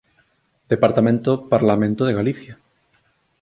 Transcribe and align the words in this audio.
Departamento 0.73 1.31
Parlamento 1.53 2.01
de 2.05 2.15
Galicia 2.19 2.53